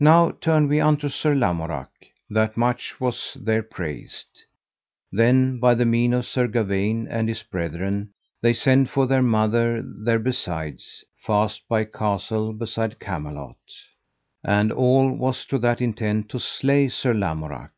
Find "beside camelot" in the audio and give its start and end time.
12.52-13.56